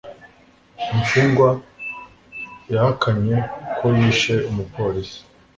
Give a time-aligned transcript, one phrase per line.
[0.93, 1.49] Imfungwa
[2.71, 3.35] yahakanye
[3.77, 5.19] ko yishe umupolisi.